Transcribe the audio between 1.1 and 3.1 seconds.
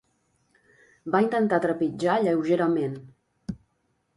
Va intentar trepitjar lleugerament.